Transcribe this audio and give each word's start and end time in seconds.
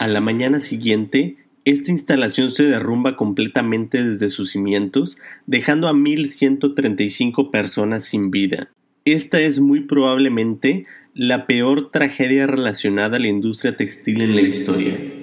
A 0.00 0.08
la 0.08 0.22
mañana 0.22 0.60
siguiente, 0.60 1.36
esta 1.66 1.92
instalación 1.92 2.50
se 2.50 2.62
derrumba 2.64 3.16
completamente 3.16 4.02
desde 4.02 4.30
sus 4.30 4.52
cimientos, 4.52 5.18
dejando 5.44 5.88
a 5.88 5.92
1.135 5.92 7.50
personas 7.50 8.06
sin 8.06 8.30
vida. 8.30 8.70
Esta 9.04 9.42
es 9.42 9.60
muy 9.60 9.80
probablemente 9.80 10.86
la 11.12 11.46
peor 11.46 11.90
tragedia 11.90 12.46
relacionada 12.46 13.18
a 13.18 13.20
la 13.20 13.28
industria 13.28 13.76
textil 13.76 14.22
en 14.22 14.36
la 14.36 14.40
historia. 14.40 15.19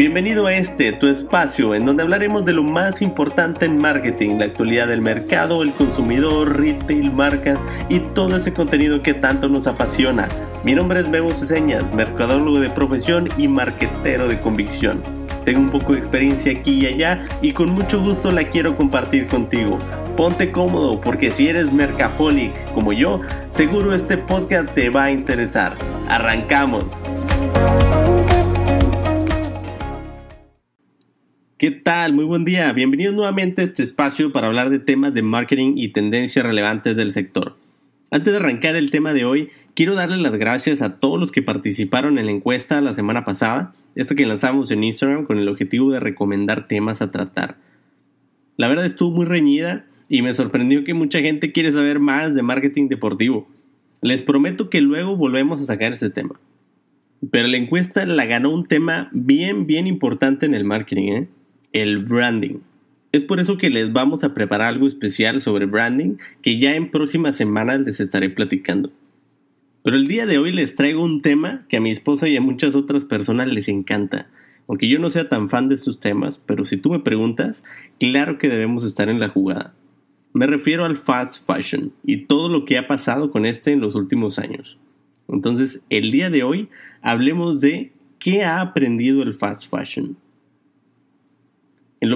Bienvenido 0.00 0.46
a 0.46 0.54
este, 0.54 0.92
tu 0.92 1.08
espacio, 1.08 1.74
en 1.74 1.84
donde 1.84 2.02
hablaremos 2.02 2.46
de 2.46 2.54
lo 2.54 2.62
más 2.62 3.02
importante 3.02 3.66
en 3.66 3.76
marketing, 3.76 4.38
la 4.38 4.46
actualidad 4.46 4.88
del 4.88 5.02
mercado, 5.02 5.62
el 5.62 5.72
consumidor, 5.72 6.58
retail, 6.58 7.12
marcas 7.12 7.60
y 7.90 8.00
todo 8.00 8.38
ese 8.38 8.54
contenido 8.54 9.02
que 9.02 9.12
tanto 9.12 9.50
nos 9.50 9.66
apasiona. 9.66 10.26
Mi 10.64 10.74
nombre 10.74 11.00
es 11.00 11.10
Bebo 11.10 11.32
Ceseñas, 11.32 11.92
mercadólogo 11.92 12.60
de 12.60 12.70
profesión 12.70 13.28
y 13.36 13.46
marquetero 13.46 14.26
de 14.26 14.40
convicción. 14.40 15.02
Tengo 15.44 15.60
un 15.60 15.68
poco 15.68 15.92
de 15.92 15.98
experiencia 15.98 16.52
aquí 16.52 16.80
y 16.80 16.86
allá 16.86 17.28
y 17.42 17.52
con 17.52 17.68
mucho 17.68 18.00
gusto 18.00 18.30
la 18.30 18.44
quiero 18.44 18.74
compartir 18.76 19.26
contigo. 19.26 19.78
Ponte 20.16 20.50
cómodo 20.50 20.98
porque 20.98 21.30
si 21.30 21.48
eres 21.48 21.74
mercaholic 21.74 22.72
como 22.72 22.94
yo, 22.94 23.20
seguro 23.54 23.94
este 23.94 24.16
podcast 24.16 24.72
te 24.72 24.88
va 24.88 25.04
a 25.04 25.10
interesar. 25.10 25.74
¡Arrancamos! 26.08 27.02
¿Qué 31.60 31.70
tal? 31.70 32.14
Muy 32.14 32.24
buen 32.24 32.46
día. 32.46 32.72
Bienvenidos 32.72 33.14
nuevamente 33.14 33.60
a 33.60 33.64
este 33.66 33.82
espacio 33.82 34.32
para 34.32 34.46
hablar 34.46 34.70
de 34.70 34.78
temas 34.78 35.12
de 35.12 35.20
marketing 35.20 35.74
y 35.76 35.88
tendencias 35.88 36.42
relevantes 36.42 36.96
del 36.96 37.12
sector. 37.12 37.58
Antes 38.10 38.32
de 38.32 38.38
arrancar 38.38 38.76
el 38.76 38.90
tema 38.90 39.12
de 39.12 39.26
hoy, 39.26 39.50
quiero 39.74 39.94
darle 39.94 40.16
las 40.16 40.32
gracias 40.38 40.80
a 40.80 40.98
todos 40.98 41.20
los 41.20 41.32
que 41.32 41.42
participaron 41.42 42.16
en 42.16 42.24
la 42.24 42.32
encuesta 42.32 42.80
la 42.80 42.94
semana 42.94 43.26
pasada, 43.26 43.74
esta 43.94 44.14
que 44.14 44.24
lanzamos 44.24 44.70
en 44.70 44.84
Instagram 44.84 45.26
con 45.26 45.36
el 45.36 45.48
objetivo 45.48 45.92
de 45.92 46.00
recomendar 46.00 46.66
temas 46.66 47.02
a 47.02 47.10
tratar. 47.10 47.58
La 48.56 48.66
verdad 48.66 48.86
estuvo 48.86 49.14
muy 49.14 49.26
reñida 49.26 49.84
y 50.08 50.22
me 50.22 50.32
sorprendió 50.32 50.82
que 50.82 50.94
mucha 50.94 51.20
gente 51.20 51.52
quiere 51.52 51.72
saber 51.72 52.00
más 52.00 52.34
de 52.34 52.40
marketing 52.40 52.88
deportivo. 52.88 53.46
Les 54.00 54.22
prometo 54.22 54.70
que 54.70 54.80
luego 54.80 55.14
volvemos 55.14 55.60
a 55.60 55.66
sacar 55.66 55.92
ese 55.92 56.08
tema. 56.08 56.40
Pero 57.30 57.48
la 57.48 57.58
encuesta 57.58 58.06
la 58.06 58.24
ganó 58.24 58.48
un 58.48 58.64
tema 58.64 59.10
bien, 59.12 59.66
bien 59.66 59.86
importante 59.86 60.46
en 60.46 60.54
el 60.54 60.64
marketing, 60.64 61.12
¿eh? 61.12 61.28
El 61.72 62.04
branding. 62.04 62.58
Es 63.12 63.24
por 63.24 63.40
eso 63.40 63.58
que 63.58 63.70
les 63.70 63.92
vamos 63.92 64.22
a 64.22 64.34
preparar 64.34 64.68
algo 64.68 64.86
especial 64.86 65.40
sobre 65.40 65.66
branding 65.66 66.16
que 66.42 66.58
ya 66.58 66.74
en 66.74 66.90
próximas 66.90 67.36
semanas 67.36 67.80
les 67.80 68.00
estaré 68.00 68.30
platicando. 68.30 68.92
Pero 69.82 69.96
el 69.96 70.06
día 70.06 70.26
de 70.26 70.38
hoy 70.38 70.52
les 70.52 70.74
traigo 70.74 71.02
un 71.02 71.22
tema 71.22 71.64
que 71.68 71.78
a 71.78 71.80
mi 71.80 71.90
esposa 71.90 72.28
y 72.28 72.36
a 72.36 72.40
muchas 72.40 72.74
otras 72.74 73.04
personas 73.04 73.48
les 73.48 73.68
encanta. 73.68 74.28
Aunque 74.68 74.88
yo 74.88 74.98
no 74.98 75.10
sea 75.10 75.28
tan 75.28 75.48
fan 75.48 75.68
de 75.68 75.78
sus 75.78 75.98
temas, 75.98 76.40
pero 76.44 76.64
si 76.64 76.76
tú 76.76 76.90
me 76.90 77.00
preguntas, 77.00 77.64
claro 77.98 78.38
que 78.38 78.48
debemos 78.48 78.84
estar 78.84 79.08
en 79.08 79.18
la 79.18 79.28
jugada. 79.28 79.74
Me 80.32 80.46
refiero 80.46 80.84
al 80.84 80.96
fast 80.96 81.44
fashion 81.44 81.92
y 82.04 82.26
todo 82.26 82.48
lo 82.48 82.64
que 82.64 82.78
ha 82.78 82.86
pasado 82.86 83.32
con 83.32 83.46
este 83.46 83.72
en 83.72 83.80
los 83.80 83.96
últimos 83.96 84.38
años. 84.38 84.78
Entonces, 85.28 85.82
el 85.90 86.12
día 86.12 86.30
de 86.30 86.44
hoy 86.44 86.68
hablemos 87.02 87.60
de 87.60 87.92
qué 88.20 88.44
ha 88.44 88.60
aprendido 88.60 89.22
el 89.22 89.34
fast 89.34 89.68
fashion. 89.68 90.16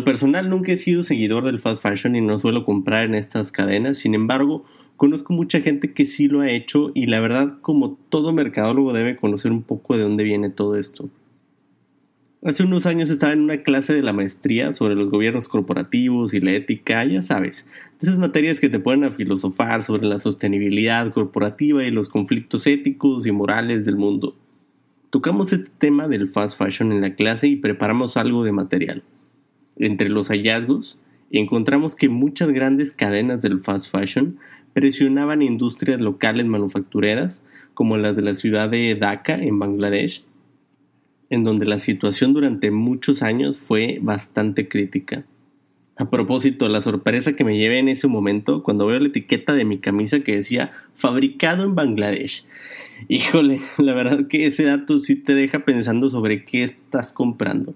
Personal 0.05 0.51
nunca 0.51 0.73
he 0.73 0.77
sido 0.77 1.03
seguidor 1.03 1.45
del 1.45 1.61
fast 1.61 1.83
fashion 1.83 2.15
y 2.17 2.21
no 2.21 2.39
suelo 2.39 2.65
comprar 2.65 3.07
en 3.07 3.15
estas 3.15 3.53
cadenas, 3.53 3.99
sin 3.99 4.15
embargo, 4.15 4.65
conozco 4.97 5.33
mucha 5.33 5.61
gente 5.61 5.93
que 5.93 6.05
sí 6.05 6.29
lo 6.29 6.41
ha 6.41 6.51
hecho 6.51 6.93
y 6.95 7.07
la 7.07 7.21
verdad 7.21 7.59
como 7.61 7.99
todo 8.09 8.33
mercadólogo 8.33 8.93
debe 8.93 9.17
conocer 9.17 9.53
un 9.53 9.63
poco 9.63 9.97
de 9.97 10.03
dónde 10.03 10.25
viene 10.25 10.51
todo 10.51 10.77
esto. 10.77 11.09
Hace 12.45 12.63
unos 12.63 12.85
años 12.85 13.09
estaba 13.09 13.33
en 13.33 13.41
una 13.41 13.63
clase 13.63 13.95
de 13.95 14.03
la 14.03 14.13
maestría 14.13 14.73
sobre 14.73 14.95
los 14.95 15.11
gobiernos 15.11 15.49
corporativos 15.49 16.35
y 16.35 16.41
la 16.41 16.53
ética, 16.53 17.03
ya 17.07 17.23
sabes, 17.23 17.67
esas 18.03 18.19
materias 18.19 18.61
que 18.61 18.69
te 18.69 18.79
ponen 18.79 19.05
a 19.05 19.13
filosofar 19.13 19.83
sobre 19.83 20.07
la 20.07 20.19
sostenibilidad 20.19 21.11
corporativa 21.15 21.85
y 21.85 21.91
los 21.91 22.11
conflictos 22.11 22.67
éticos 22.67 23.27
y 23.27 23.33
morales 23.33 23.87
del 23.87 23.97
mundo. 23.97 24.37
Tocamos 25.09 25.55
este 25.55 25.71
tema 25.79 26.07
del 26.07 26.29
fast 26.29 26.59
fashion 26.59 26.93
en 26.93 27.01
la 27.01 27.15
clase 27.15 27.49
y 27.49 27.57
preparamos 27.57 28.19
algo 28.19 28.45
de 28.45 28.53
material. 28.53 29.03
Entre 29.77 30.09
los 30.09 30.29
hallazgos, 30.29 30.99
encontramos 31.31 31.97
que 31.97 32.09
muchas 32.09 32.49
grandes 32.53 32.93
cadenas 32.93 33.43
del 33.43 33.59
fast 33.59 33.91
fashion 33.91 34.39
presionaban 34.73 35.43
industrias 35.43 36.01
locales 36.01 36.47
manufactureras, 36.47 37.43
como 37.75 37.97
las 37.97 38.17
de 38.17 38.23
la 38.23 38.35
ciudad 38.35 38.69
de 38.69 38.95
Dhaka, 38.95 39.35
en 39.35 39.59
Bangladesh, 39.59 40.25
en 41.31 41.45
donde 41.45 41.67
la 41.67 41.79
situación 41.79 42.33
durante 42.35 42.71
muchos 42.71 43.23
años 43.23 43.59
fue 43.59 43.99
bastante 44.01 44.69
crítica. 44.69 45.25
A 45.97 46.11
propósito, 46.11 46.69
la 46.69 46.83
sorpresa 46.83 47.37
que 47.37 47.45
me 47.45 47.57
llevé 47.57 47.79
en 47.79 47.89
ese 47.89 48.09
momento 48.09 48.65
cuando 48.65 48.87
veo 48.87 48.99
la 48.99 49.07
etiqueta 49.07 49.55
de 49.55 49.65
mi 49.65 49.79
camisa 49.79 50.21
que 50.21 50.35
decía 50.35 50.73
fabricado 50.97 51.63
en 51.63 51.77
Bangladesh. 51.77 52.45
Híjole, 53.09 53.61
la 53.79 53.95
verdad 53.95 54.27
que 54.27 54.47
ese 54.47 54.65
dato 54.65 54.99
sí 54.99 55.15
te 55.15 55.35
deja 55.35 55.65
pensando 55.65 56.11
sobre 56.11 56.45
qué 56.45 56.65
estás 56.65 57.13
comprando. 57.13 57.75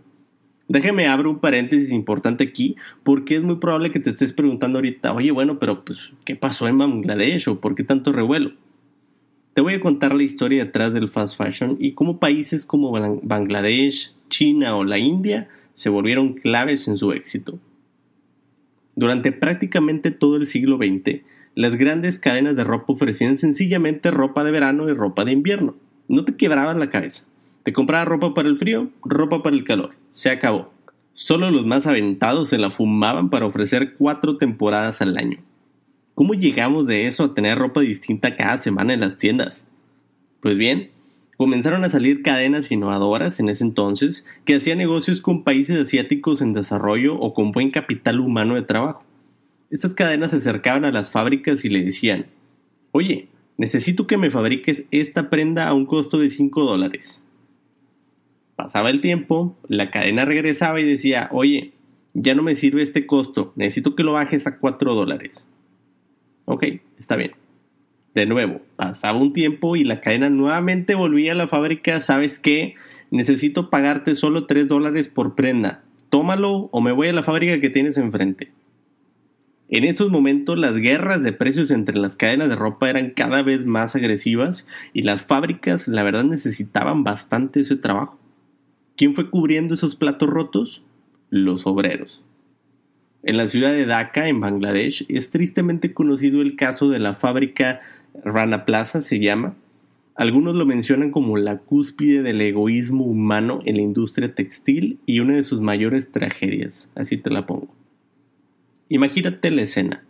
Déjeme 0.69 1.07
abro 1.07 1.31
un 1.31 1.39
paréntesis 1.39 1.93
importante 1.93 2.45
aquí, 2.45 2.77
porque 3.03 3.37
es 3.37 3.43
muy 3.43 3.57
probable 3.57 3.91
que 3.91 4.01
te 4.01 4.11
estés 4.11 4.35
preguntando 4.35 4.79
ahorita, 4.79 5.15
oye, 5.15 5.31
bueno, 5.31 5.59
pero 5.59 5.83
pues, 5.83 6.13
¿qué 6.27 6.37
pasó 6.37 6.69
en 6.69 6.77
Bangladesh 6.77 7.49
o 7.49 7.59
por 7.59 7.75
qué 7.75 7.85
tanto 7.85 8.13
revuelo? 8.13 8.53
Te 9.55 9.63
voy 9.63 9.75
a 9.75 9.81
contar 9.81 10.15
la 10.15 10.23
historia 10.23 10.67
detrás 10.67 10.93
del 10.93 11.09
fast 11.09 11.37
fashion 11.37 11.79
y 11.81 11.93
cómo 11.93 12.21
países 12.21 12.67
como 12.67 12.93
Bangladesh, 13.23 14.15
China 14.29 14.77
o 14.77 14.85
la 14.85 14.99
India 14.99 15.49
se 15.75 15.89
volvieron 15.89 16.35
claves 16.35 16.87
en 16.87 16.99
su 16.99 17.13
éxito. 17.13 17.59
Durante 18.95 19.33
prácticamente 19.33 20.11
todo 20.11 20.37
el 20.37 20.45
siglo 20.45 20.77
XX, 20.77 21.23
las 21.55 21.77
grandes 21.77 22.19
cadenas 22.19 22.57
de 22.57 22.65
ropa 22.65 22.93
ofrecían 22.93 23.39
sencillamente 23.39 24.11
ropa 24.11 24.45
de 24.45 24.51
verano 24.51 24.89
y 24.89 24.93
ropa 24.93 25.25
de 25.25 25.33
invierno. 25.33 25.77
No 26.09 26.25
te 26.25 26.37
quebrabas 26.37 26.77
la 26.77 26.91
cabeza. 26.91 27.27
Te 27.63 27.73
compraba 27.73 28.05
ropa 28.05 28.35
para 28.35 28.49
el 28.49 28.57
frío, 28.57 28.91
ropa 29.05 29.43
para 29.43 29.57
el 29.57 29.65
calor. 29.65 29.95
Se 30.11 30.31
acabó. 30.31 30.73
Solo 31.13 31.51
los 31.51 31.67
más 31.67 31.87
aventados 31.87 32.49
se 32.51 32.59
la 32.59 32.71
fumaban 32.71 33.29
para 33.29 33.47
ofrecer 33.47 33.95
cuatro 33.95 34.37
temporadas 34.37 35.03
al 35.03 35.17
año. 35.19 35.39
¿Cómo 36.15 36.35
llegamos 36.35 36.87
de 36.87 37.07
eso 37.07 37.25
a 37.25 37.35
tener 37.35 37.59
ropa 37.59 37.81
distinta 37.81 38.37
cada 38.37 38.59
semana 38.59 38.95
en 38.95 39.01
las 39.01 39.19
tiendas? 39.19 39.67
Pues 40.41 40.57
bien, 40.57 40.91
comenzaron 41.37 41.85
a 41.85 41.91
salir 41.91 42.23
cadenas 42.23 42.71
innovadoras 42.73 43.41
en 43.41 43.49
ese 43.49 43.65
entonces 43.65 44.25
que 44.45 44.57
hacían 44.57 44.79
negocios 44.79 45.21
con 45.21 45.45
países 45.45 45.77
asiáticos 45.77 46.43
en 46.43 46.55
desarrollo 46.55 47.19
o 47.19 47.35
con 47.35 47.53
buen 47.53 47.71
capital 47.71 48.21
humano 48.21 48.55
de 48.55 48.63
trabajo. 48.63 49.05
Estas 49.71 49.95
cadenas 49.95 50.31
se 50.31 50.39
acercaban 50.39 50.85
a 50.85 50.91
las 50.91 51.11
fábricas 51.11 51.65
y 51.65 51.69
le 51.69 51.83
decían, 51.83 52.27
oye, 52.93 53.29
necesito 53.57 54.07
que 54.07 54.17
me 54.17 54.31
fabriques 54.31 54.87
esta 54.91 55.31
prenda 55.31 55.69
a 55.69 55.75
un 55.75 55.87
costo 55.87 56.19
de 56.19 56.31
5 56.31 56.65
dólares. 56.65 57.23
Pasaba 58.59 58.91
el 58.91 59.01
tiempo, 59.01 59.57
la 59.69 59.93
cadena 59.93 60.25
regresaba 60.25 60.81
y 60.81 60.85
decía, 60.85 61.29
oye, 61.31 61.75
ya 62.13 62.35
no 62.35 62.43
me 62.43 62.57
sirve 62.57 62.83
este 62.83 63.07
costo, 63.07 63.53
necesito 63.55 63.95
que 63.95 64.03
lo 64.03 64.15
bajes 64.15 64.49
a 64.49 64.59
4 64.59 64.97
dólares. 64.97 65.47
Ok, 66.45 66.65
está 66.99 67.15
bien. 67.15 67.35
De 68.17 68.27
nuevo, 68.27 68.61
pasaba 68.75 69.17
un 69.17 69.33
tiempo 69.33 69.77
y 69.77 69.85
la 69.85 70.01
cadena 70.01 70.29
nuevamente 70.29 70.97
volvía 70.97 71.33
a 71.33 71.37
la 71.37 71.47
fábrica, 71.47 72.01
¿sabes 72.01 72.41
qué? 72.41 72.75
Necesito 73.13 73.71
pagarte 73.71 74.17
solo 74.17 74.47
3 74.47 74.67
dólares 74.67 75.09
por 75.09 75.37
prenda. 75.37 75.85
Tómalo 76.11 76.69
o 76.73 76.81
me 76.81 76.91
voy 76.91 77.07
a 77.07 77.13
la 77.13 77.23
fábrica 77.23 77.61
que 77.61 77.71
tienes 77.71 77.97
enfrente. 77.97 78.51
En 79.69 79.85
esos 79.85 80.11
momentos 80.11 80.59
las 80.59 80.75
guerras 80.79 81.23
de 81.23 81.33
precios 81.33 81.71
entre 81.71 81.97
las 81.97 82.17
cadenas 82.17 82.49
de 82.49 82.57
ropa 82.57 82.91
eran 82.91 83.13
cada 83.13 83.41
vez 83.41 83.67
más 83.67 83.95
agresivas 83.95 84.67
y 84.93 85.03
las 85.03 85.27
fábricas 85.27 85.87
la 85.87 86.03
verdad 86.03 86.25
necesitaban 86.25 87.05
bastante 87.05 87.61
ese 87.61 87.77
trabajo. 87.77 88.19
¿Quién 88.99 89.15
fue 89.15 89.31
cubriendo 89.31 89.75
esos 89.75 89.95
platos 89.95 90.29
rotos? 90.29 90.83
Los 91.31 91.69
obreros. 91.69 92.25
En 93.23 93.37
la 93.37 93.47
ciudad 93.47 93.73
de 93.73 93.87
Dhaka, 93.87 94.29
en 94.29 94.41
Bangladesh, 94.41 95.07
es 95.09 95.31
tristemente 95.31 95.95
conocido 95.95 96.43
el 96.43 96.57
caso 96.57 96.89
de 96.89 96.99
la 96.99 97.15
fábrica 97.15 97.81
Rana 98.25 98.65
Plaza, 98.65 99.01
se 99.01 99.21
llama. 99.21 99.55
Algunos 100.17 100.57
lo 100.57 100.67
mencionan 100.67 101.13
como 101.13 101.37
la 101.37 101.59
cúspide 101.59 102.23
del 102.23 102.41
egoísmo 102.41 103.05
humano 103.05 103.61
en 103.65 103.77
la 103.77 103.83
industria 103.83 104.35
textil 104.35 104.99
y 105.07 105.21
una 105.21 105.37
de 105.37 105.45
sus 105.45 105.61
mayores 105.61 106.11
tragedias, 106.11 106.91
así 106.97 107.17
te 107.19 107.31
la 107.31 107.47
pongo. 107.47 107.73
Imagínate 108.89 109.53
la 109.53 109.63
escena. 109.63 110.08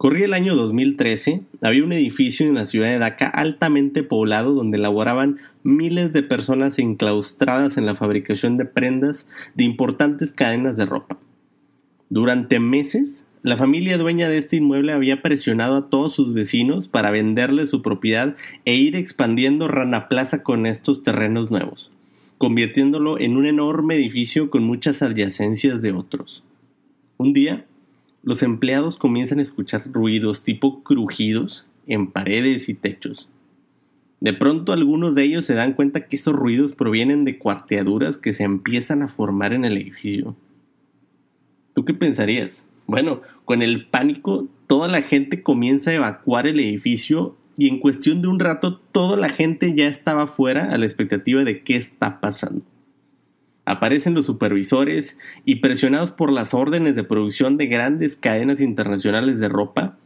Corría 0.00 0.24
el 0.24 0.32
año 0.32 0.56
2013, 0.56 1.42
había 1.60 1.84
un 1.84 1.92
edificio 1.92 2.46
en 2.46 2.54
la 2.54 2.64
ciudad 2.64 2.88
de 2.88 2.98
Dhaka 2.98 3.26
altamente 3.26 4.02
poblado 4.02 4.54
donde 4.54 4.78
laboraban 4.78 5.40
miles 5.62 6.14
de 6.14 6.22
personas 6.22 6.78
enclaustradas 6.78 7.76
en 7.76 7.84
la 7.84 7.94
fabricación 7.94 8.56
de 8.56 8.64
prendas 8.64 9.28
de 9.54 9.64
importantes 9.64 10.32
cadenas 10.32 10.78
de 10.78 10.86
ropa. 10.86 11.18
Durante 12.08 12.60
meses 12.60 13.26
la 13.42 13.58
familia 13.58 13.98
dueña 13.98 14.30
de 14.30 14.38
este 14.38 14.56
inmueble 14.56 14.94
había 14.94 15.20
presionado 15.20 15.76
a 15.76 15.90
todos 15.90 16.14
sus 16.14 16.32
vecinos 16.32 16.88
para 16.88 17.10
venderle 17.10 17.66
su 17.66 17.82
propiedad 17.82 18.36
e 18.64 18.76
ir 18.76 18.96
expandiendo 18.96 19.68
Rana 19.68 20.08
Plaza 20.08 20.42
con 20.42 20.64
estos 20.64 21.02
terrenos 21.02 21.50
nuevos, 21.50 21.90
convirtiéndolo 22.38 23.20
en 23.20 23.36
un 23.36 23.44
enorme 23.44 23.96
edificio 23.96 24.48
con 24.48 24.62
muchas 24.62 25.02
adyacencias 25.02 25.82
de 25.82 25.92
otros. 25.92 26.42
Un 27.18 27.34
día, 27.34 27.66
los 28.22 28.42
empleados 28.42 28.96
comienzan 28.96 29.38
a 29.38 29.42
escuchar 29.42 29.82
ruidos 29.90 30.44
tipo 30.44 30.82
crujidos 30.82 31.66
en 31.86 32.10
paredes 32.10 32.68
y 32.68 32.74
techos. 32.74 33.28
De 34.20 34.34
pronto 34.34 34.72
algunos 34.72 35.14
de 35.14 35.24
ellos 35.24 35.46
se 35.46 35.54
dan 35.54 35.72
cuenta 35.72 36.06
que 36.06 36.16
esos 36.16 36.34
ruidos 36.34 36.74
provienen 36.74 37.24
de 37.24 37.38
cuarteaduras 37.38 38.18
que 38.18 38.34
se 38.34 38.44
empiezan 38.44 39.02
a 39.02 39.08
formar 39.08 39.54
en 39.54 39.64
el 39.64 39.78
edificio. 39.78 40.36
¿Tú 41.74 41.84
qué 41.86 41.94
pensarías? 41.94 42.68
Bueno, 42.86 43.22
con 43.44 43.62
el 43.62 43.86
pánico 43.86 44.46
toda 44.66 44.88
la 44.88 45.00
gente 45.00 45.42
comienza 45.42 45.90
a 45.90 45.94
evacuar 45.94 46.46
el 46.46 46.60
edificio 46.60 47.36
y 47.56 47.68
en 47.68 47.78
cuestión 47.78 48.20
de 48.20 48.28
un 48.28 48.40
rato 48.40 48.78
toda 48.78 49.16
la 49.16 49.30
gente 49.30 49.74
ya 49.74 49.86
estaba 49.86 50.26
fuera 50.26 50.72
a 50.72 50.78
la 50.78 50.86
expectativa 50.86 51.42
de 51.44 51.62
qué 51.62 51.76
está 51.76 52.20
pasando. 52.20 52.62
Aparecen 53.64 54.14
los 54.14 54.26
supervisores 54.26 55.18
y 55.44 55.56
presionados 55.56 56.12
por 56.12 56.32
las 56.32 56.54
órdenes 56.54 56.94
de 56.96 57.04
producción 57.04 57.56
de 57.56 57.66
grandes 57.66 58.16
cadenas 58.16 58.60
internacionales 58.60 59.38
de 59.38 59.48
ropa, 59.48 59.96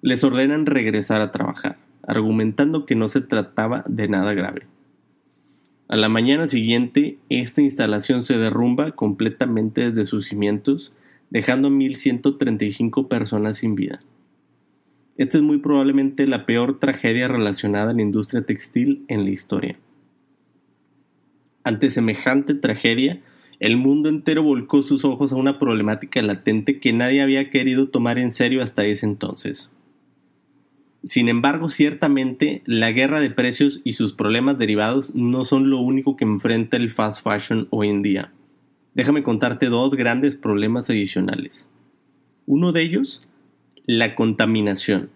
les 0.00 0.24
ordenan 0.24 0.66
regresar 0.66 1.20
a 1.20 1.30
trabajar, 1.30 1.78
argumentando 2.06 2.86
que 2.86 2.96
no 2.96 3.08
se 3.08 3.20
trataba 3.20 3.84
de 3.86 4.08
nada 4.08 4.34
grave. 4.34 4.66
A 5.88 5.96
la 5.96 6.08
mañana 6.08 6.46
siguiente, 6.46 7.18
esta 7.28 7.60
instalación 7.60 8.24
se 8.24 8.38
derrumba 8.38 8.92
completamente 8.92 9.90
desde 9.90 10.06
sus 10.06 10.26
cimientos, 10.26 10.92
dejando 11.30 11.68
a 11.68 11.70
1.135 11.70 13.08
personas 13.08 13.58
sin 13.58 13.74
vida. 13.74 14.00
Esta 15.18 15.36
es 15.36 15.44
muy 15.44 15.58
probablemente 15.58 16.26
la 16.26 16.46
peor 16.46 16.78
tragedia 16.78 17.28
relacionada 17.28 17.90
a 17.90 17.94
la 17.94 18.02
industria 18.02 18.42
textil 18.42 19.04
en 19.08 19.24
la 19.24 19.30
historia. 19.30 19.76
Ante 21.64 21.90
semejante 21.90 22.54
tragedia, 22.54 23.20
el 23.60 23.76
mundo 23.76 24.08
entero 24.08 24.42
volcó 24.42 24.82
sus 24.82 25.04
ojos 25.04 25.32
a 25.32 25.36
una 25.36 25.58
problemática 25.58 26.20
latente 26.20 26.80
que 26.80 26.92
nadie 26.92 27.22
había 27.22 27.50
querido 27.50 27.88
tomar 27.88 28.18
en 28.18 28.32
serio 28.32 28.62
hasta 28.62 28.84
ese 28.84 29.06
entonces. 29.06 29.70
Sin 31.04 31.28
embargo, 31.28 31.70
ciertamente, 31.70 32.62
la 32.64 32.90
guerra 32.92 33.20
de 33.20 33.30
precios 33.30 33.80
y 33.84 33.92
sus 33.92 34.14
problemas 34.14 34.58
derivados 34.58 35.14
no 35.14 35.44
son 35.44 35.70
lo 35.70 35.80
único 35.80 36.16
que 36.16 36.24
enfrenta 36.24 36.76
el 36.76 36.90
fast 36.90 37.24
fashion 37.24 37.68
hoy 37.70 37.88
en 37.88 38.02
día. 38.02 38.32
Déjame 38.94 39.22
contarte 39.22 39.66
dos 39.66 39.94
grandes 39.94 40.36
problemas 40.36 40.90
adicionales. 40.90 41.68
Uno 42.46 42.72
de 42.72 42.82
ellos, 42.82 43.22
la 43.86 44.14
contaminación. 44.14 45.10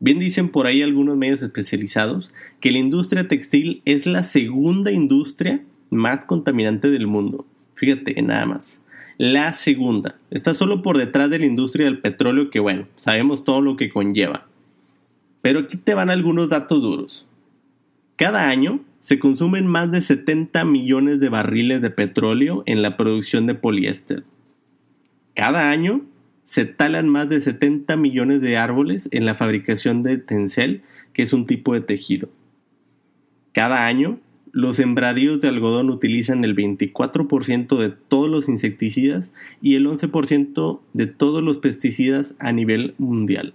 Bien 0.00 0.18
dicen 0.18 0.50
por 0.50 0.66
ahí 0.66 0.82
algunos 0.82 1.16
medios 1.16 1.42
especializados 1.42 2.32
que 2.60 2.70
la 2.70 2.78
industria 2.78 3.26
textil 3.26 3.82
es 3.84 4.06
la 4.06 4.22
segunda 4.22 4.92
industria 4.92 5.64
más 5.90 6.24
contaminante 6.24 6.90
del 6.90 7.06
mundo. 7.06 7.46
Fíjate, 7.74 8.20
nada 8.22 8.46
más. 8.46 8.82
La 9.18 9.52
segunda. 9.52 10.16
Está 10.30 10.54
solo 10.54 10.82
por 10.82 10.96
detrás 10.96 11.30
de 11.30 11.38
la 11.38 11.46
industria 11.46 11.86
del 11.86 12.00
petróleo 12.00 12.50
que, 12.50 12.60
bueno, 12.60 12.86
sabemos 12.96 13.44
todo 13.44 13.60
lo 13.60 13.76
que 13.76 13.90
conlleva. 13.90 14.46
Pero 15.42 15.60
aquí 15.60 15.76
te 15.76 15.94
van 15.94 16.10
algunos 16.10 16.50
datos 16.50 16.80
duros. 16.80 17.26
Cada 18.16 18.48
año 18.48 18.80
se 19.00 19.18
consumen 19.18 19.66
más 19.66 19.90
de 19.90 20.02
70 20.02 20.64
millones 20.64 21.20
de 21.20 21.28
barriles 21.28 21.80
de 21.82 21.90
petróleo 21.90 22.62
en 22.66 22.82
la 22.82 22.96
producción 22.96 23.46
de 23.46 23.54
poliéster. 23.54 24.24
Cada 25.34 25.70
año 25.70 26.02
se 26.44 26.64
talan 26.64 27.08
más 27.08 27.28
de 27.28 27.40
70 27.40 27.96
millones 27.96 28.40
de 28.40 28.56
árboles 28.56 29.08
en 29.12 29.24
la 29.24 29.34
fabricación 29.34 30.02
de 30.02 30.18
tencel, 30.18 30.82
que 31.12 31.22
es 31.22 31.32
un 31.32 31.46
tipo 31.46 31.74
de 31.74 31.80
tejido. 31.80 32.28
Cada 33.52 33.86
año, 33.86 34.18
los 34.52 34.76
sembradíos 34.76 35.40
de 35.40 35.48
algodón 35.48 35.90
utilizan 35.90 36.44
el 36.44 36.54
24% 36.56 37.78
de 37.78 37.90
todos 37.90 38.30
los 38.30 38.48
insecticidas 38.48 39.32
y 39.60 39.74
el 39.74 39.86
11% 39.86 40.80
de 40.92 41.06
todos 41.06 41.42
los 41.42 41.58
pesticidas 41.58 42.34
a 42.38 42.52
nivel 42.52 42.94
mundial. 42.98 43.54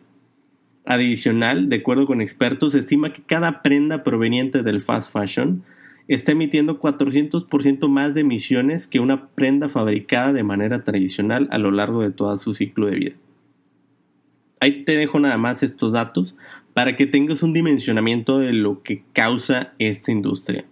Adicional, 0.85 1.69
de 1.69 1.77
acuerdo 1.77 2.05
con 2.05 2.21
expertos, 2.21 2.73
se 2.73 2.79
estima 2.79 3.13
que 3.13 3.23
cada 3.23 3.61
prenda 3.61 4.03
proveniente 4.03 4.63
del 4.63 4.81
fast 4.81 5.13
fashion 5.13 5.63
está 6.07 6.33
emitiendo 6.33 6.79
400% 6.79 7.87
más 7.87 8.13
de 8.13 8.21
emisiones 8.21 8.87
que 8.87 8.99
una 8.99 9.27
prenda 9.29 9.69
fabricada 9.69 10.33
de 10.33 10.43
manera 10.43 10.83
tradicional 10.83 11.47
a 11.51 11.57
lo 11.57 11.71
largo 11.71 12.01
de 12.01 12.11
todo 12.11 12.35
su 12.37 12.53
ciclo 12.53 12.87
de 12.87 12.95
vida. 12.95 13.15
Ahí 14.59 14.83
te 14.83 14.95
dejo 14.95 15.19
nada 15.19 15.37
más 15.37 15.63
estos 15.63 15.93
datos 15.93 16.35
para 16.73 16.95
que 16.95 17.05
tengas 17.05 17.43
un 17.43 17.53
dimensionamiento 17.53 18.39
de 18.39 18.53
lo 18.53 18.81
que 18.81 19.03
causa 19.13 19.73
esta 19.77 20.11
industria. 20.11 20.65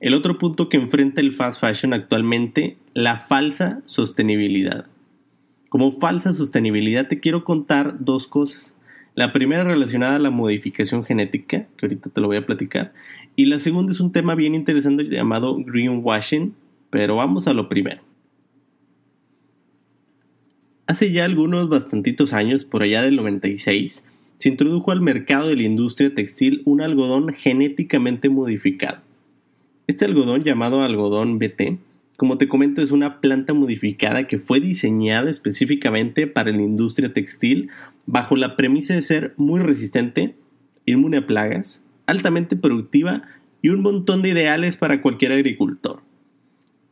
El 0.00 0.14
otro 0.14 0.38
punto 0.38 0.70
que 0.70 0.78
enfrenta 0.78 1.20
el 1.20 1.34
fast 1.34 1.60
fashion 1.60 1.92
actualmente, 1.92 2.78
la 2.94 3.18
falsa 3.18 3.82
sostenibilidad. 3.84 4.86
Como 5.68 5.92
falsa 5.92 6.32
sostenibilidad 6.32 7.06
te 7.06 7.20
quiero 7.20 7.44
contar 7.44 7.96
dos 8.00 8.26
cosas. 8.26 8.74
La 9.14 9.34
primera 9.34 9.62
relacionada 9.62 10.16
a 10.16 10.20
la 10.20 10.30
modificación 10.30 11.04
genética, 11.04 11.66
que 11.76 11.86
ahorita 11.86 12.08
te 12.08 12.20
lo 12.22 12.28
voy 12.28 12.38
a 12.38 12.46
platicar, 12.46 12.94
y 13.36 13.44
la 13.44 13.60
segunda 13.60 13.92
es 13.92 14.00
un 14.00 14.10
tema 14.10 14.34
bien 14.34 14.54
interesante 14.54 15.04
llamado 15.04 15.58
greenwashing, 15.58 16.54
pero 16.88 17.16
vamos 17.16 17.46
a 17.46 17.52
lo 17.52 17.68
primero. 17.68 18.00
Hace 20.86 21.12
ya 21.12 21.26
algunos 21.26 21.68
bastantitos 21.68 22.32
años, 22.32 22.64
por 22.64 22.82
allá 22.82 23.02
del 23.02 23.16
96, 23.16 24.06
se 24.38 24.48
introdujo 24.48 24.92
al 24.92 25.02
mercado 25.02 25.48
de 25.48 25.56
la 25.56 25.64
industria 25.64 26.14
textil 26.14 26.62
un 26.64 26.80
algodón 26.80 27.34
genéticamente 27.34 28.30
modificado. 28.30 29.09
Este 29.90 30.04
algodón 30.04 30.44
llamado 30.44 30.82
algodón 30.82 31.40
BT, 31.40 31.80
como 32.16 32.38
te 32.38 32.46
comento, 32.46 32.80
es 32.80 32.92
una 32.92 33.20
planta 33.20 33.54
modificada 33.54 34.28
que 34.28 34.38
fue 34.38 34.60
diseñada 34.60 35.28
específicamente 35.28 36.28
para 36.28 36.52
la 36.52 36.62
industria 36.62 37.12
textil 37.12 37.70
bajo 38.06 38.36
la 38.36 38.54
premisa 38.54 38.94
de 38.94 39.02
ser 39.02 39.34
muy 39.36 39.58
resistente, 39.58 40.36
inmune 40.86 41.16
a 41.16 41.26
plagas, 41.26 41.82
altamente 42.06 42.54
productiva 42.54 43.24
y 43.62 43.70
un 43.70 43.82
montón 43.82 44.22
de 44.22 44.28
ideales 44.28 44.76
para 44.76 45.02
cualquier 45.02 45.32
agricultor. 45.32 46.02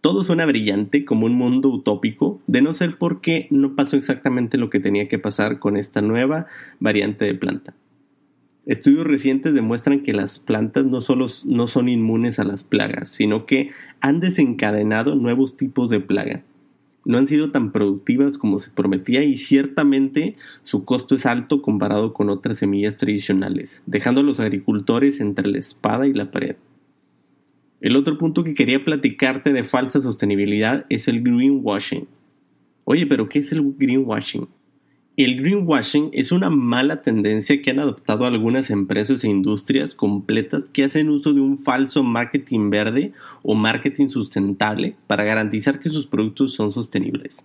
Todo 0.01 0.25
suena 0.25 0.45
brillante 0.45 1.05
como 1.05 1.27
un 1.27 1.37
mundo 1.37 1.69
utópico, 1.69 2.41
de 2.49 2.63
no 2.63 2.75
ser 2.75 2.99
porque 2.99 3.47
no 3.51 3.77
pasó 3.77 3.97
exactamente 3.97 4.59
lo 4.59 4.71
que 4.71 4.81
tenía 4.81 5.07
que 5.07 5.21
pasar 5.21 5.61
con 5.61 5.77
esta 5.77 6.03
nueva 6.03 6.47
variante 6.81 7.27
de 7.27 7.37
planta. 7.37 7.75
Estudios 8.69 9.05
recientes 9.05 9.53
demuestran 9.55 10.03
que 10.05 10.13
las 10.13 10.39
plantas 10.39 10.85
no 10.85 11.01
solo 11.01 11.27
no 11.47 11.67
son 11.67 11.89
inmunes 11.89 12.39
a 12.39 12.45
las 12.45 12.63
plagas, 12.63 13.09
sino 13.09 13.47
que 13.47 13.71
han 14.01 14.21
desencadenado 14.21 15.17
nuevos 15.17 15.57
tipos 15.57 15.91
de 15.91 15.99
plaga, 15.99 16.45
no 17.09 17.17
han 17.17 17.27
sido 17.27 17.51
tan 17.51 17.73
productivas 17.73 18.37
como 18.37 18.59
se 18.59 18.71
prometía 18.71 19.25
y 19.25 19.39
ciertamente 19.39 20.37
su 20.63 20.85
costo 20.85 21.15
es 21.15 21.25
alto 21.25 21.63
comparado 21.63 22.13
con 22.13 22.29
otras 22.29 22.59
semillas 22.59 22.99
tradicionales, 22.99 23.83
dejando 23.87 24.21
a 24.21 24.25
los 24.25 24.41
agricultores 24.41 25.23
entre 25.23 25.49
la 25.49 25.59
espada 25.59 26.07
y 26.07 26.13
la 26.13 26.31
pared. 26.31 26.57
El 27.81 27.97
otro 27.97 28.19
punto 28.19 28.45
que 28.45 28.53
quería 28.53 28.85
platicarte 28.85 29.55
de 29.55 29.65
falsa 29.65 30.03
sostenibilidad 30.03 30.85
es 30.91 31.09
el 31.09 31.23
greenwashing. 31.23 32.07
Oye, 32.85 33.07
pero 33.07 33.27
¿qué 33.27 33.39
es 33.39 33.53
el 33.53 33.63
greenwashing? 33.79 34.47
El 35.19 35.37
greenwashing 35.37 36.11
es 36.13 36.31
una 36.31 36.49
mala 36.49 37.03
tendencia 37.03 37.61
que 37.61 37.73
han 37.73 37.81
adoptado 37.81 38.25
algunas 38.25 38.71
empresas 38.71 39.25
e 39.25 39.29
industrias 39.29 39.97
completas 39.97 40.67
que 40.67 40.85
hacen 40.85 41.09
uso 41.09 41.33
de 41.33 41.41
un 41.41 41.59
falso 41.59 42.05
marketing 42.05 42.71
verde 42.71 43.13
o 43.43 43.57
marketing 43.57 44.11
sustentable 44.11 44.95
para 45.09 45.25
garantizar 45.25 45.81
que 45.81 45.89
sus 45.89 46.07
productos 46.07 46.53
son 46.53 46.71
sostenibles. 46.71 47.45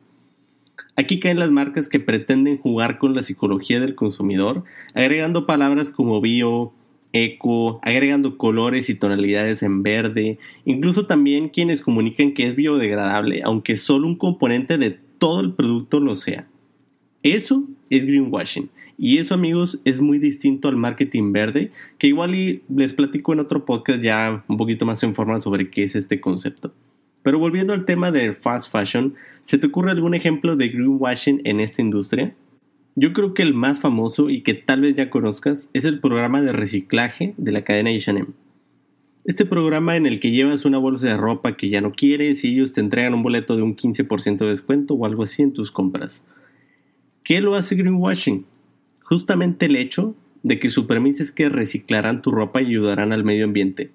Aquí 0.96 1.20
caen 1.20 1.40
las 1.40 1.50
marcas 1.50 1.90
que 1.90 2.00
pretenden 2.00 2.60
jugar 2.60 3.00
con 3.00 3.16
la 3.16 3.24
psicología 3.24 3.80
del 3.80 3.96
consumidor, 3.96 4.66
agregando 4.94 5.48
palabras 5.48 5.92
como 5.92 6.22
bio, 6.22 6.74
eco, 7.12 7.80
agregando 7.82 8.38
colores 8.38 8.88
y 8.92 8.94
tonalidades 8.94 9.64
en 9.64 9.82
verde, 9.82 10.38
incluso 10.64 11.08
también 11.08 11.50
quienes 11.50 11.82
comunican 11.82 12.36
que 12.36 12.44
es 12.44 12.56
biodegradable, 12.56 13.42
aunque 13.44 13.78
solo 13.78 14.08
un 14.08 14.16
componente 14.16 14.78
de 14.78 14.92
todo 14.92 15.40
el 15.40 15.54
producto 15.54 16.00
lo 16.00 16.16
sea. 16.16 16.48
Eso 17.24 17.64
es 17.90 18.06
greenwashing. 18.06 18.70
Y 18.98 19.18
eso, 19.18 19.34
amigos, 19.34 19.82
es 19.86 20.02
muy 20.02 20.20
distinto 20.20 20.68
al 20.68 20.76
marketing 20.76 21.32
verde, 21.32 21.72
que 21.98 22.08
igual 22.08 22.62
les 22.70 22.94
platico 22.94 23.34
en 23.34 23.40
otro 23.40 23.66
podcast 23.66 24.02
ya 24.02 24.44
un 24.48 24.58
poquito 24.58 24.86
más 24.86 25.02
en 25.04 25.16
forma 25.16 25.40
sobre 25.40 25.70
qué 25.70 25.84
es 25.84 25.96
este 25.96 26.22
concepto. 26.22 26.74
Pero 27.24 27.40
volviendo 27.40 27.74
al 27.74 27.86
tema 27.86 28.12
del 28.12 28.34
fast 28.34 28.72
fashion, 28.72 29.16
¿se 29.46 29.58
te 29.58 29.68
ocurre 29.68 29.92
algún 29.92 30.14
ejemplo 30.14 30.56
de 30.56 30.70
greenwashing 30.70 31.42
en 31.46 31.60
esta 31.62 31.82
industria? 31.82 32.36
Yo 32.96 33.14
creo 33.14 33.34
que 33.34 33.42
el 33.42 33.54
más 33.54 33.80
famoso 33.80 34.30
y 34.30 34.42
que 34.42 34.54
tal 34.54 34.82
vez 34.82 34.96
ya 34.96 35.10
conozcas 35.10 35.70
es 35.74 35.86
el 35.86 36.00
programa 36.00 36.42
de 36.42 36.52
reciclaje 36.52 37.34
de 37.38 37.52
la 37.52 37.64
cadena 37.64 37.90
H&M. 37.90 38.28
Este 39.26 39.46
programa 39.46 39.96
en 39.96 40.06
el 40.06 40.20
que 40.20 40.32
llevas 40.32 40.66
una 40.66 40.78
bolsa 40.78 41.08
de 41.08 41.18
ropa 41.18 41.56
que 41.56 41.70
ya 41.70 41.80
no 41.80 41.94
quieres 41.94 42.44
y 42.44 42.50
ellos 42.50 42.74
te 42.74 42.82
entregan 42.82 43.14
un 43.14 43.24
boleto 43.24 43.56
de 43.56 43.64
un 43.64 43.76
15% 43.76 44.38
de 44.38 44.50
descuento 44.50 44.94
o 44.94 45.06
algo 45.06 45.24
así 45.24 45.42
en 45.42 45.54
tus 45.54 45.72
compras. 45.72 46.28
¿Qué 47.24 47.40
lo 47.40 47.56
hace 47.56 47.76
greenwashing? 47.76 48.46
Justamente 49.02 49.68
el 49.68 49.78
hecho 49.78 50.14
de 50.44 50.60
que 50.60 50.70
su 50.70 50.88
premisa 50.88 51.24
es 51.24 51.32
que 51.32 51.48
reciclarán 51.48 52.22
tu 52.22 52.32
ropa 52.32 52.62
y 52.62 52.66
ayudarán 52.66 53.14
al 53.14 53.24
medio 53.24 53.46
ambiente. 53.46 53.92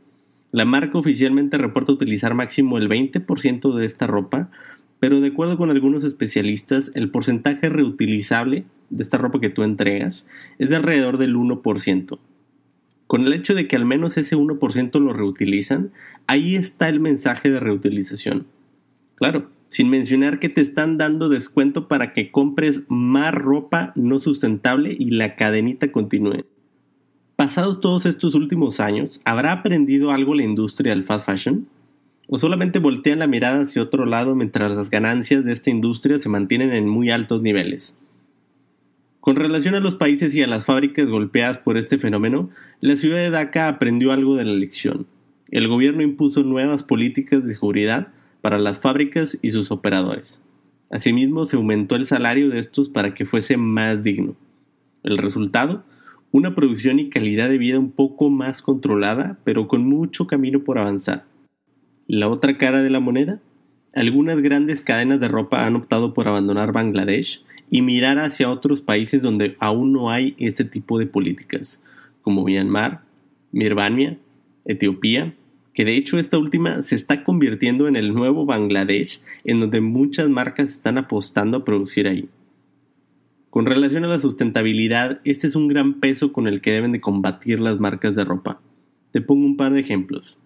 La 0.50 0.64
marca 0.64 0.96
oficialmente 0.96 1.58
reporta 1.58 1.92
utilizar 1.92 2.32
máximo 2.32 2.78
el 2.78 2.88
20% 2.88 3.74
de 3.74 3.84
esta 3.84 4.06
ropa, 4.06 4.50
pero 4.98 5.20
de 5.20 5.28
acuerdo 5.28 5.58
con 5.58 5.68
algunos 5.68 6.04
especialistas, 6.04 6.90
el 6.94 7.10
porcentaje 7.10 7.68
reutilizable 7.68 8.64
de 8.88 9.02
esta 9.02 9.18
ropa 9.18 9.40
que 9.40 9.50
tú 9.50 9.62
entregas 9.62 10.26
es 10.58 10.70
de 10.70 10.76
alrededor 10.76 11.18
del 11.18 11.36
1%. 11.36 12.18
Con 13.06 13.26
el 13.26 13.34
hecho 13.34 13.54
de 13.54 13.68
que 13.68 13.76
al 13.76 13.84
menos 13.84 14.16
ese 14.16 14.36
1% 14.36 15.00
lo 15.00 15.12
reutilizan, 15.12 15.90
ahí 16.26 16.56
está 16.56 16.88
el 16.88 17.00
mensaje 17.00 17.50
de 17.50 17.60
reutilización. 17.60 18.46
Claro, 19.16 19.50
sin 19.68 19.90
mencionar 19.90 20.38
que 20.38 20.48
te 20.48 20.60
están 20.60 20.98
dando 20.98 21.28
descuento 21.28 21.88
para 21.88 22.12
que 22.12 22.30
compres 22.30 22.82
más 22.88 23.34
ropa 23.34 23.92
no 23.96 24.18
sustentable 24.18 24.96
y 24.98 25.10
la 25.10 25.36
cadenita 25.36 25.92
continúe. 25.92 26.44
Pasados 27.36 27.80
todos 27.80 28.06
estos 28.06 28.34
últimos 28.34 28.80
años, 28.80 29.20
¿habrá 29.24 29.52
aprendido 29.52 30.10
algo 30.10 30.34
la 30.34 30.42
industria 30.42 30.92
del 30.92 31.04
fast 31.04 31.26
fashion? 31.26 31.68
¿O 32.26 32.38
solamente 32.38 32.78
voltean 32.78 33.20
la 33.20 33.26
mirada 33.26 33.62
hacia 33.62 33.82
otro 33.82 34.06
lado 34.06 34.34
mientras 34.34 34.72
las 34.74 34.90
ganancias 34.90 35.44
de 35.44 35.52
esta 35.52 35.70
industria 35.70 36.18
se 36.18 36.28
mantienen 36.28 36.72
en 36.72 36.88
muy 36.88 37.10
altos 37.10 37.40
niveles? 37.42 37.96
Con 39.20 39.36
relación 39.36 39.74
a 39.74 39.80
los 39.80 39.94
países 39.94 40.34
y 40.34 40.42
a 40.42 40.46
las 40.46 40.64
fábricas 40.64 41.06
golpeadas 41.06 41.58
por 41.58 41.76
este 41.76 41.98
fenómeno, 41.98 42.50
la 42.80 42.96
ciudad 42.96 43.18
de 43.18 43.30
Dhaka 43.30 43.68
aprendió 43.68 44.12
algo 44.12 44.36
de 44.36 44.44
la 44.44 44.52
lección. 44.52 45.06
El 45.50 45.68
gobierno 45.68 46.02
impuso 46.02 46.42
nuevas 46.42 46.82
políticas 46.82 47.44
de 47.44 47.54
seguridad 47.54 48.08
para 48.40 48.58
las 48.58 48.80
fábricas 48.80 49.38
y 49.42 49.50
sus 49.50 49.70
operadores. 49.70 50.42
Asimismo, 50.90 51.44
se 51.44 51.56
aumentó 51.56 51.96
el 51.96 52.04
salario 52.04 52.48
de 52.48 52.58
estos 52.58 52.88
para 52.88 53.14
que 53.14 53.26
fuese 53.26 53.56
más 53.56 54.02
digno. 54.02 54.36
El 55.02 55.18
resultado, 55.18 55.84
una 56.32 56.54
producción 56.54 56.98
y 56.98 57.10
calidad 57.10 57.48
de 57.48 57.58
vida 57.58 57.78
un 57.78 57.90
poco 57.90 58.30
más 58.30 58.62
controlada, 58.62 59.38
pero 59.44 59.68
con 59.68 59.88
mucho 59.88 60.26
camino 60.26 60.64
por 60.64 60.78
avanzar. 60.78 61.24
La 62.06 62.28
otra 62.28 62.56
cara 62.56 62.82
de 62.82 62.90
la 62.90 63.00
moneda, 63.00 63.40
algunas 63.94 64.40
grandes 64.40 64.82
cadenas 64.82 65.20
de 65.20 65.28
ropa 65.28 65.66
han 65.66 65.76
optado 65.76 66.14
por 66.14 66.28
abandonar 66.28 66.72
Bangladesh 66.72 67.44
y 67.70 67.82
mirar 67.82 68.18
hacia 68.18 68.50
otros 68.50 68.80
países 68.80 69.20
donde 69.20 69.56
aún 69.60 69.92
no 69.92 70.10
hay 70.10 70.34
este 70.38 70.64
tipo 70.64 70.98
de 70.98 71.06
políticas, 71.06 71.82
como 72.22 72.44
Myanmar, 72.44 73.02
Birmania, 73.52 74.18
Etiopía 74.64 75.34
que 75.78 75.84
de 75.84 75.96
hecho 75.96 76.18
esta 76.18 76.38
última 76.38 76.82
se 76.82 76.96
está 76.96 77.22
convirtiendo 77.22 77.86
en 77.86 77.94
el 77.94 78.12
nuevo 78.12 78.44
Bangladesh, 78.44 79.22
en 79.44 79.60
donde 79.60 79.80
muchas 79.80 80.28
marcas 80.28 80.70
están 80.70 80.98
apostando 80.98 81.58
a 81.58 81.64
producir 81.64 82.08
ahí. 82.08 82.28
Con 83.48 83.64
relación 83.64 84.04
a 84.04 84.08
la 84.08 84.18
sustentabilidad, 84.18 85.20
este 85.22 85.46
es 85.46 85.54
un 85.54 85.68
gran 85.68 86.00
peso 86.00 86.32
con 86.32 86.48
el 86.48 86.60
que 86.62 86.72
deben 86.72 86.90
de 86.90 87.00
combatir 87.00 87.60
las 87.60 87.78
marcas 87.78 88.16
de 88.16 88.24
ropa. 88.24 88.60
Te 89.12 89.20
pongo 89.20 89.46
un 89.46 89.56
par 89.56 89.72
de 89.72 89.78
ejemplos. 89.78 90.36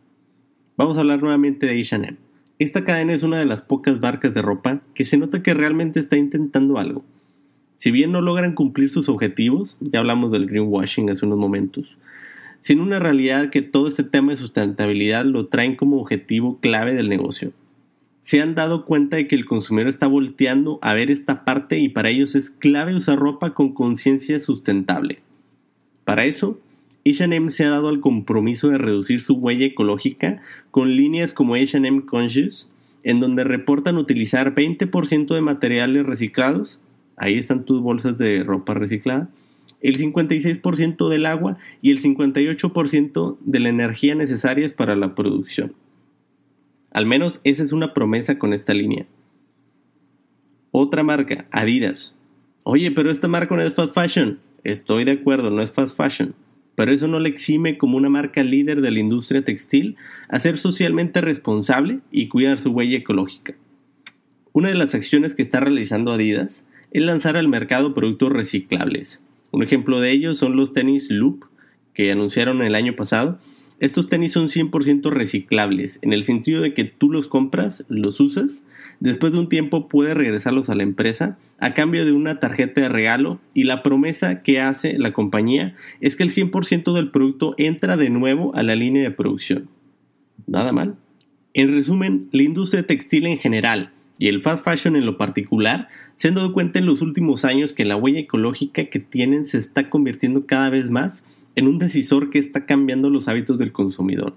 Vamos 0.77 0.99
a 0.99 1.01
hablar 1.01 1.23
nuevamente 1.23 1.65
de 1.65 1.81
H&M. 1.81 2.19
Esta 2.59 2.85
cadena 2.85 3.15
es 3.15 3.23
una 3.23 3.39
de 3.39 3.47
las 3.47 3.63
pocas 3.63 4.03
marcas 4.03 4.35
de 4.35 4.43
ropa 4.43 4.83
que 4.95 5.07
se 5.07 5.17
nota 5.17 5.43
que 5.43 5.55
realmente 5.55 5.99
está 5.99 6.19
intentando 6.19 6.77
algo. 6.77 7.07
Si 7.77 7.91
bien 7.91 8.13
no 8.13 8.21
logran 8.21 8.53
cumplir 8.53 8.91
sus 8.91 9.09
objetivos, 9.09 9.79
ya 9.81 10.01
hablamos 10.01 10.31
del 10.31 10.47
greenwashing 10.47 11.09
hace 11.09 11.25
unos 11.25 11.39
momentos, 11.39 11.97
sin 12.63 12.81
una 12.81 13.01
realidad 13.01 13.51
que 13.51 13.61
todo 13.61 13.89
este 13.89 14.05
tema 14.05 14.33
de 14.33 14.39
sustentabilidad 14.39 15.25
lo 15.25 15.49
traen 15.49 15.77
como 15.77 16.01
objetivo 16.01 16.59
clave 16.61 16.95
del 16.95 17.09
negocio. 17.09 17.53
Se 18.23 18.41
han 18.41 18.55
dado 18.55 18.85
cuenta 18.87 19.17
de 19.17 19.27
que 19.27 19.35
el 19.35 19.47
consumidor 19.47 19.89
está 19.89 20.07
volteando 20.07 20.79
a 20.81 20.95
ver 20.95 21.11
esta 21.11 21.45
parte 21.45 21.81
y 21.81 21.89
para 21.89 22.09
ellos 22.09 22.37
es 22.37 22.51
clave 22.51 22.95
usar 22.95 23.19
ropa 23.19 23.53
con 23.53 23.75
conciencia 23.75 24.39
sustentable. 24.39 25.19
Para 26.05 26.25
eso, 26.25 26.61
H&M 27.05 27.51
se 27.51 27.65
ha 27.65 27.71
dado 27.71 27.89
al 27.89 27.99
compromiso 27.99 28.69
de 28.69 28.79
reducir 28.79 29.21
su 29.21 29.35
huella 29.35 29.67
ecológica 29.67 30.41
con 30.71 30.95
líneas 30.95 31.33
como 31.33 31.57
H&M 31.57 32.07
Conscious, 32.07 32.71
en 33.03 33.19
donde 33.19 33.43
reportan 33.43 33.99
utilizar 33.99 34.55
20% 34.55 35.35
de 35.35 35.41
materiales 35.41 36.07
reciclados, 36.07 36.81
ahí 37.17 37.35
están 37.35 37.65
tus 37.65 37.83
bolsas 37.83 38.19
de 38.19 38.45
ropa 38.45 38.75
reciclada, 38.75 39.29
el 39.83 39.99
56% 39.99 41.09
del 41.09 41.27
agua 41.27 41.59
y 41.83 41.91
el 41.91 42.01
58% 42.01 43.37
de 43.41 43.61
la 43.61 43.69
energía 43.69 44.15
necesarias 44.15 44.73
para 44.73 44.97
la 44.97 45.15
producción. 45.15 45.75
Al 46.93 47.07
menos 47.07 47.41
esa 47.45 47.63
es 47.63 47.73
una 47.73 47.93
promesa 47.93 48.39
con 48.39 48.53
esta 48.53 48.75
línea. 48.75 49.07
Otra 50.71 51.03
marca, 51.03 51.47
Adidas. 51.51 52.15
Oye, 52.63 52.91
pero 52.93 53.11
esta 53.11 53.29
marca 53.29 53.57
no 53.57 53.63
es 53.63 53.75
fast 53.75 53.95
fashion. 53.95 54.39
Estoy 54.63 55.05
de 55.05 55.13
acuerdo, 55.13 55.51
no 55.51 55.63
es 55.63 55.73
fast 55.73 55.97
fashion. 55.97 56.35
Pero 56.75 56.93
eso 56.93 57.09
no 57.09 57.19
le 57.19 57.29
exime 57.29 57.77
como 57.77 57.97
una 57.97 58.09
marca 58.09 58.43
líder 58.43 58.81
de 58.81 58.91
la 58.91 59.01
industria 59.01 59.45
textil 59.45 59.97
a 60.29 60.39
ser 60.39 60.57
socialmente 60.57 61.21
responsable 61.21 62.01
y 62.11 62.29
cuidar 62.29 62.59
su 62.59 62.71
huella 62.71 62.99
ecológica. 62.99 63.55
Una 64.53 64.69
de 64.69 64.75
las 64.75 64.95
acciones 64.95 65.35
que 65.35 65.43
está 65.43 65.61
realizando 65.61 66.13
Adidas 66.13 66.65
es 66.91 67.03
lanzar 67.03 67.37
al 67.37 67.49
mercado 67.49 67.95
productos 67.95 68.33
reciclables, 68.33 69.23
un 69.53 69.63
ejemplo 69.63 70.01
de 70.01 70.11
ello 70.11 70.35
son 70.35 70.57
los 70.57 70.73
tenis 70.73 71.11
Loop 71.11 71.45
que 71.95 72.11
anunciaron 72.11 72.63
el 72.63 72.75
año 72.75 72.97
pasado. 72.97 73.39
Estos 73.81 74.09
tenis 74.09 74.33
son 74.33 74.49
100% 74.49 75.11
reciclables, 75.11 75.99
en 76.03 76.13
el 76.13 76.23
sentido 76.23 76.63
de 76.63 76.73
que 76.73 76.85
tú 76.85 77.11
los 77.11 77.29
compras, 77.29 77.85
los 77.89 78.21
usas, 78.21 78.65
después 79.01 79.33
de 79.33 79.41
un 79.41 79.49
tiempo 79.49 79.89
puedes 79.89 80.17
regresarlos 80.17 80.71
a 80.71 80.75
la 80.75 80.85
empresa 80.85 81.37
a 81.59 81.75
cambio 81.75 82.05
de 82.05 82.13
una 82.13 82.41
tarjeta 82.41 82.81
de 82.81 82.89
regalo 82.89 83.41
y 83.55 83.65
la 83.65 83.83
promesa 83.83 84.43
que 84.43 84.61
hace 84.61 84.97
la 84.99 85.13
compañía 85.13 85.77
es 86.01 86.17
que 86.17 86.23
el 86.23 86.31
100% 86.31 86.93
del 86.95 87.11
producto 87.11 87.55
entra 87.59 87.97
de 87.97 88.09
nuevo 88.09 88.55
a 88.55 88.63
la 88.63 88.75
línea 88.75 89.03
de 89.03 89.11
producción. 89.11 89.69
Nada 90.47 90.73
mal. 90.73 90.97
En 91.53 91.75
resumen, 91.75 92.29
la 92.33 92.43
industria 92.43 92.87
textil 92.87 93.27
en 93.27 93.39
general 93.39 93.91
y 94.19 94.29
el 94.29 94.41
fast 94.43 94.65
fashion 94.65 94.97
en 94.97 95.07
lo 95.07 95.17
particular 95.17 95.89
se 96.17 96.29
han 96.29 96.35
dado 96.35 96.53
cuenta 96.53 96.79
en 96.79 96.87
los 96.87 97.03
últimos 97.03 97.45
años 97.45 97.75
que 97.75 97.85
la 97.85 97.97
huella 97.97 98.21
ecológica 98.21 98.85
que 98.87 99.01
tienen 99.01 99.47
se 99.47 99.59
está 99.59 99.91
convirtiendo 99.91 100.47
cada 100.47 100.71
vez 100.71 100.91
más 100.91 101.25
en 101.57 101.67
un 101.67 101.79
decisor 101.79 102.31
que 102.31 102.39
está 102.39 102.67
cambiando 102.67 103.11
los 103.11 103.29
hábitos 103.29 103.59
del 103.59 103.73
consumidor. 103.73 104.37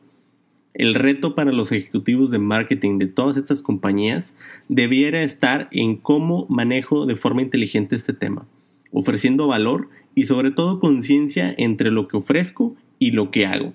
El 0.74 0.94
reto 0.94 1.36
para 1.36 1.54
los 1.54 1.72
ejecutivos 1.72 2.32
de 2.32 2.40
marketing 2.40 2.98
de 2.98 3.08
todas 3.08 3.38
estas 3.38 3.62
compañías 3.62 4.34
debiera 4.68 5.24
estar 5.24 5.70
en 5.72 5.96
cómo 5.96 6.46
manejo 6.50 7.06
de 7.06 7.16
forma 7.16 7.42
inteligente 7.42 7.96
este 7.96 8.12
tema, 8.12 8.46
ofreciendo 8.92 9.48
valor 9.48 9.90
y 10.16 10.24
sobre 10.24 10.52
todo 10.52 10.80
conciencia 10.80 11.54
entre 11.58 11.92
lo 11.92 12.08
que 12.08 12.18
ofrezco 12.18 12.76
y 13.00 13.12
lo 13.12 13.32
que 13.32 13.46
hago. 13.46 13.74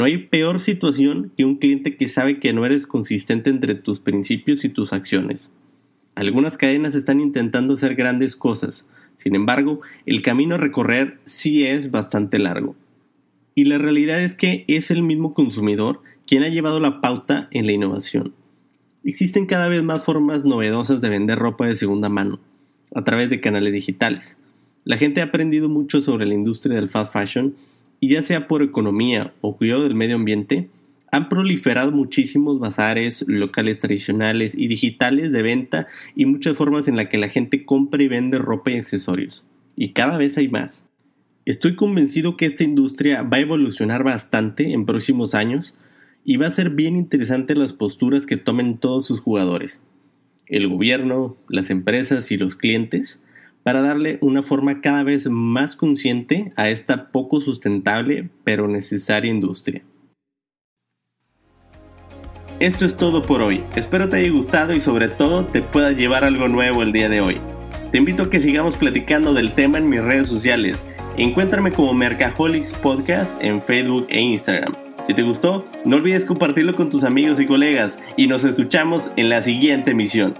No 0.00 0.06
hay 0.06 0.16
peor 0.16 0.60
situación 0.60 1.30
que 1.36 1.44
un 1.44 1.56
cliente 1.56 1.98
que 1.98 2.08
sabe 2.08 2.40
que 2.40 2.54
no 2.54 2.64
eres 2.64 2.86
consistente 2.86 3.50
entre 3.50 3.74
tus 3.74 4.00
principios 4.00 4.64
y 4.64 4.70
tus 4.70 4.94
acciones. 4.94 5.52
Algunas 6.14 6.56
cadenas 6.56 6.94
están 6.94 7.20
intentando 7.20 7.74
hacer 7.74 7.96
grandes 7.96 8.34
cosas, 8.34 8.88
sin 9.18 9.34
embargo, 9.34 9.82
el 10.06 10.22
camino 10.22 10.54
a 10.54 10.58
recorrer 10.58 11.18
sí 11.26 11.66
es 11.66 11.90
bastante 11.90 12.38
largo. 12.38 12.76
Y 13.54 13.66
la 13.66 13.76
realidad 13.76 14.22
es 14.22 14.36
que 14.36 14.64
es 14.68 14.90
el 14.90 15.02
mismo 15.02 15.34
consumidor 15.34 16.00
quien 16.26 16.44
ha 16.44 16.48
llevado 16.48 16.80
la 16.80 17.02
pauta 17.02 17.48
en 17.50 17.66
la 17.66 17.72
innovación. 17.72 18.32
Existen 19.04 19.44
cada 19.44 19.68
vez 19.68 19.82
más 19.82 20.02
formas 20.02 20.46
novedosas 20.46 21.02
de 21.02 21.10
vender 21.10 21.38
ropa 21.38 21.66
de 21.66 21.76
segunda 21.76 22.08
mano, 22.08 22.40
a 22.94 23.04
través 23.04 23.28
de 23.28 23.40
canales 23.40 23.74
digitales. 23.74 24.38
La 24.84 24.96
gente 24.96 25.20
ha 25.20 25.24
aprendido 25.24 25.68
mucho 25.68 26.00
sobre 26.00 26.24
la 26.24 26.32
industria 26.32 26.76
del 26.76 26.88
fast 26.88 27.12
fashion 27.12 27.54
y 28.00 28.08
ya 28.08 28.22
sea 28.22 28.48
por 28.48 28.62
economía 28.62 29.34
o 29.40 29.56
cuidado 29.56 29.84
del 29.84 29.94
medio 29.94 30.16
ambiente, 30.16 30.70
han 31.12 31.28
proliferado 31.28 31.92
muchísimos 31.92 32.58
bazares, 32.58 33.24
locales 33.28 33.78
tradicionales 33.78 34.54
y 34.54 34.68
digitales 34.68 35.32
de 35.32 35.42
venta 35.42 35.86
y 36.14 36.26
muchas 36.26 36.56
formas 36.56 36.88
en 36.88 36.96
las 36.96 37.08
que 37.08 37.18
la 37.18 37.28
gente 37.28 37.64
compra 37.64 38.02
y 38.02 38.08
vende 38.08 38.38
ropa 38.38 38.70
y 38.70 38.76
accesorios. 38.76 39.44
Y 39.76 39.92
cada 39.92 40.16
vez 40.16 40.38
hay 40.38 40.48
más. 40.48 40.86
Estoy 41.46 41.74
convencido 41.74 42.36
que 42.36 42.46
esta 42.46 42.64
industria 42.64 43.22
va 43.22 43.38
a 43.38 43.40
evolucionar 43.40 44.04
bastante 44.04 44.72
en 44.72 44.86
próximos 44.86 45.34
años 45.34 45.74
y 46.24 46.36
va 46.36 46.46
a 46.46 46.52
ser 46.52 46.70
bien 46.70 46.96
interesante 46.96 47.54
las 47.54 47.72
posturas 47.72 48.26
que 48.26 48.36
tomen 48.36 48.78
todos 48.78 49.06
sus 49.06 49.20
jugadores, 49.20 49.80
el 50.46 50.68
gobierno, 50.68 51.36
las 51.48 51.70
empresas 51.70 52.30
y 52.30 52.36
los 52.36 52.56
clientes, 52.56 53.22
para 53.62 53.82
darle 53.82 54.18
una 54.20 54.42
forma 54.42 54.80
cada 54.80 55.02
vez 55.02 55.28
más 55.28 55.76
consciente 55.76 56.52
a 56.56 56.70
esta 56.70 57.10
poco 57.10 57.40
sustentable 57.40 58.30
pero 58.44 58.68
necesaria 58.68 59.30
industria. 59.30 59.82
Esto 62.60 62.84
es 62.84 62.96
todo 62.96 63.22
por 63.22 63.40
hoy. 63.40 63.62
Espero 63.74 64.10
te 64.10 64.18
haya 64.18 64.30
gustado 64.30 64.74
y 64.74 64.80
sobre 64.80 65.08
todo 65.08 65.46
te 65.46 65.62
pueda 65.62 65.92
llevar 65.92 66.24
algo 66.24 66.46
nuevo 66.46 66.82
el 66.82 66.92
día 66.92 67.08
de 67.08 67.22
hoy. 67.22 67.40
Te 67.90 67.98
invito 67.98 68.24
a 68.24 68.30
que 68.30 68.40
sigamos 68.40 68.76
platicando 68.76 69.32
del 69.32 69.54
tema 69.54 69.78
en 69.78 69.88
mis 69.88 70.04
redes 70.04 70.28
sociales. 70.28 70.84
Encuéntrame 71.16 71.72
como 71.72 71.94
Mercaholics 71.94 72.74
Podcast 72.74 73.42
en 73.42 73.62
Facebook 73.62 74.06
e 74.10 74.20
Instagram. 74.20 74.74
Si 75.04 75.14
te 75.14 75.22
gustó, 75.22 75.64
no 75.84 75.96
olvides 75.96 76.26
compartirlo 76.26 76.76
con 76.76 76.90
tus 76.90 77.04
amigos 77.04 77.40
y 77.40 77.46
colegas 77.46 77.98
y 78.16 78.26
nos 78.26 78.44
escuchamos 78.44 79.10
en 79.16 79.30
la 79.30 79.42
siguiente 79.42 79.92
emisión. 79.92 80.34